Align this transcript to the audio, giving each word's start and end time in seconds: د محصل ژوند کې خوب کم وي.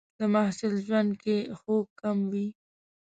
د 0.19 0.21
محصل 0.33 0.73
ژوند 0.85 1.11
کې 1.23 1.37
خوب 1.59 1.85
کم 2.01 2.17
وي. 2.31 2.47